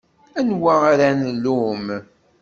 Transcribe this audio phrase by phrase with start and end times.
[0.39, 1.87] Anwa ara nlumm?